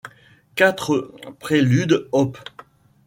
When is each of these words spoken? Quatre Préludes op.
Quatre 0.55 1.11
Préludes 1.39 2.07
op. 2.11 2.39